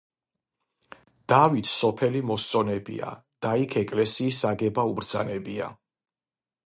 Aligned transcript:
დავითს 1.33 1.73
სოფელი 1.81 2.23
მოსწონებია 2.29 3.11
და 3.47 3.53
იქ 3.67 3.77
ეკლესიის 3.85 4.41
აგება 4.53 4.87
უბრძანებია. 4.95 5.69